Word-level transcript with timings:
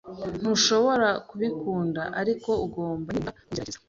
Ntushobora 0.39 1.09
kubikunda, 1.29 2.01
ariko 2.21 2.49
ugomba 2.65 3.07
nibura 3.11 3.35
kubigerageza. 3.35 3.79